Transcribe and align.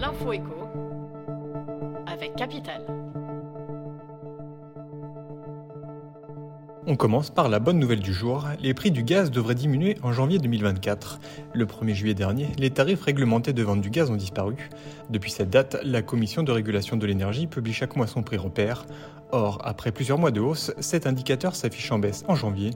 L'info 0.00 0.32
écho 0.32 0.68
avec 2.06 2.36
Capital. 2.36 2.86
On 6.86 6.94
commence 6.94 7.30
par 7.30 7.48
la 7.48 7.58
bonne 7.58 7.80
nouvelle 7.80 7.98
du 7.98 8.12
jour. 8.12 8.46
Les 8.60 8.74
prix 8.74 8.92
du 8.92 9.02
gaz 9.02 9.32
devraient 9.32 9.56
diminuer 9.56 9.96
en 10.04 10.12
janvier 10.12 10.38
2024. 10.38 11.18
Le 11.52 11.66
1er 11.66 11.94
juillet 11.94 12.14
dernier, 12.14 12.48
les 12.58 12.70
tarifs 12.70 13.02
réglementés 13.02 13.52
de 13.52 13.62
vente 13.64 13.80
du 13.80 13.90
gaz 13.90 14.08
ont 14.08 14.16
disparu. 14.16 14.70
Depuis 15.10 15.32
cette 15.32 15.50
date, 15.50 15.76
la 15.82 16.02
Commission 16.02 16.44
de 16.44 16.52
régulation 16.52 16.96
de 16.96 17.04
l'énergie 17.04 17.48
publie 17.48 17.72
chaque 17.72 17.96
mois 17.96 18.06
son 18.06 18.22
prix 18.22 18.36
repère. 18.36 18.86
Or, 19.32 19.60
après 19.64 19.90
plusieurs 19.90 20.18
mois 20.18 20.30
de 20.30 20.40
hausse, 20.40 20.72
cet 20.78 21.08
indicateur 21.08 21.56
s'affiche 21.56 21.90
en 21.90 21.98
baisse 21.98 22.24
en 22.28 22.36
janvier. 22.36 22.70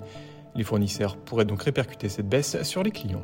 Les 0.56 0.64
fournisseurs 0.64 1.16
pourraient 1.16 1.44
donc 1.44 1.62
répercuter 1.62 2.08
cette 2.08 2.28
baisse 2.28 2.60
sur 2.64 2.82
les 2.82 2.90
clients. 2.90 3.22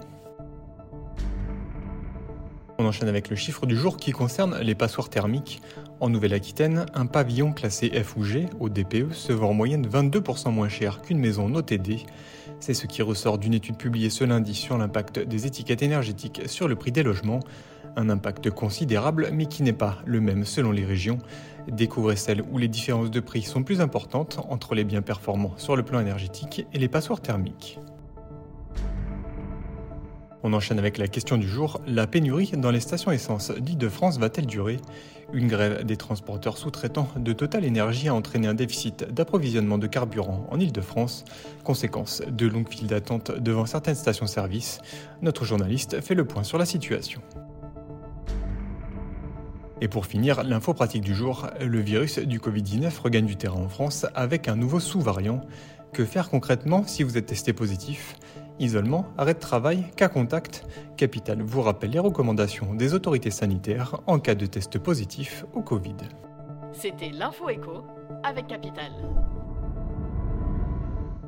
On 2.80 2.86
enchaîne 2.86 3.08
avec 3.08 3.28
le 3.28 3.34
chiffre 3.34 3.66
du 3.66 3.76
jour 3.76 3.96
qui 3.96 4.12
concerne 4.12 4.56
les 4.60 4.76
passoires 4.76 5.08
thermiques. 5.08 5.60
En 5.98 6.10
Nouvelle-Aquitaine, 6.10 6.86
un 6.94 7.06
pavillon 7.06 7.52
classé 7.52 7.90
F 7.90 8.16
ou 8.16 8.22
G 8.22 8.46
au 8.60 8.68
DPE 8.68 9.12
se 9.12 9.32
vend 9.32 9.50
en 9.50 9.52
moyenne 9.52 9.84
22% 9.84 10.52
moins 10.52 10.68
cher 10.68 11.02
qu'une 11.02 11.18
maison 11.18 11.48
notée 11.48 11.78
D. 11.78 12.04
C'est 12.60 12.74
ce 12.74 12.86
qui 12.86 13.02
ressort 13.02 13.38
d'une 13.38 13.54
étude 13.54 13.76
publiée 13.76 14.10
ce 14.10 14.22
lundi 14.22 14.54
sur 14.54 14.78
l'impact 14.78 15.18
des 15.18 15.44
étiquettes 15.44 15.82
énergétiques 15.82 16.42
sur 16.46 16.68
le 16.68 16.76
prix 16.76 16.92
des 16.92 17.02
logements. 17.02 17.40
Un 17.96 18.10
impact 18.10 18.48
considérable 18.50 19.30
mais 19.32 19.46
qui 19.46 19.64
n'est 19.64 19.72
pas 19.72 19.98
le 20.06 20.20
même 20.20 20.44
selon 20.44 20.70
les 20.70 20.84
régions. 20.84 21.18
Découvrez 21.66 22.14
celles 22.14 22.42
où 22.42 22.58
les 22.58 22.68
différences 22.68 23.10
de 23.10 23.18
prix 23.18 23.42
sont 23.42 23.64
plus 23.64 23.80
importantes 23.80 24.38
entre 24.48 24.76
les 24.76 24.84
biens 24.84 25.02
performants 25.02 25.54
sur 25.56 25.74
le 25.74 25.82
plan 25.82 25.98
énergétique 25.98 26.64
et 26.72 26.78
les 26.78 26.88
passoires 26.88 27.20
thermiques. 27.20 27.80
On 30.44 30.52
enchaîne 30.52 30.78
avec 30.78 30.98
la 30.98 31.08
question 31.08 31.36
du 31.36 31.48
jour. 31.48 31.80
La 31.86 32.06
pénurie 32.06 32.52
dans 32.56 32.70
les 32.70 32.78
stations 32.78 33.10
essence 33.10 33.50
d'Île-de-France 33.50 34.18
va-t-elle 34.18 34.46
durer? 34.46 34.76
Une 35.32 35.48
grève 35.48 35.84
des 35.84 35.96
transporteurs 35.96 36.58
sous-traitants 36.58 37.08
de 37.16 37.32
Total 37.32 37.66
Energy 37.66 38.08
a 38.08 38.14
entraîné 38.14 38.46
un 38.46 38.54
déficit 38.54 39.12
d'approvisionnement 39.12 39.78
de 39.78 39.88
carburant 39.88 40.46
en 40.50 40.60
Île-de-France. 40.60 41.24
Conséquence 41.64 42.22
de 42.26 42.46
longues 42.46 42.68
files 42.68 42.86
d'attente 42.86 43.32
devant 43.32 43.66
certaines 43.66 43.96
stations-service. 43.96 44.80
Notre 45.22 45.44
journaliste 45.44 46.00
fait 46.00 46.14
le 46.14 46.24
point 46.24 46.44
sur 46.44 46.56
la 46.56 46.66
situation. 46.66 47.20
Et 49.80 49.88
pour 49.88 50.06
finir, 50.06 50.44
l'info 50.44 50.72
pratique 50.72 51.02
du 51.02 51.14
jour, 51.14 51.48
le 51.60 51.80
virus 51.80 52.20
du 52.20 52.38
Covid-19 52.38 53.00
regagne 53.00 53.26
du 53.26 53.36
terrain 53.36 53.60
en 53.60 53.68
France 53.68 54.06
avec 54.14 54.46
un 54.46 54.56
nouveau 54.56 54.78
sous-variant. 54.78 55.40
Que 55.92 56.04
faire 56.04 56.30
concrètement 56.30 56.84
si 56.86 57.02
vous 57.02 57.16
êtes 57.16 57.26
testé 57.26 57.52
positif? 57.52 58.14
Isolement, 58.60 59.06
arrêt 59.16 59.34
de 59.34 59.38
travail, 59.38 59.84
cas 59.94 60.08
contact. 60.08 60.66
Capital 60.96 61.42
vous 61.42 61.62
rappelle 61.62 61.90
les 61.90 61.98
recommandations 61.98 62.74
des 62.74 62.92
autorités 62.94 63.30
sanitaires 63.30 64.00
en 64.06 64.18
cas 64.18 64.34
de 64.34 64.46
test 64.46 64.78
positif 64.78 65.44
au 65.52 65.62
Covid. 65.62 65.96
C'était 66.72 67.10
l'info 67.10 67.48
écho 67.48 67.84
avec 68.24 68.48
Capital. 68.48 68.92